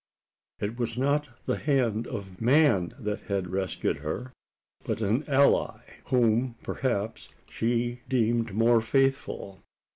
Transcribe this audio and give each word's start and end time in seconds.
It 0.59 0.79
was 0.79 0.97
not 0.97 1.29
the 1.45 1.57
hand 1.57 2.07
of 2.07 2.41
man 2.41 2.95
that 2.97 3.21
had 3.29 3.51
rescued 3.51 3.99
her; 3.99 4.33
but 4.83 4.99
an 4.99 5.23
ally 5.27 5.79
whom, 6.05 6.55
perhaps, 6.63 7.29
she 7.51 8.01
deemed 8.09 8.51
more 8.55 8.81
faithful. 8.81 9.61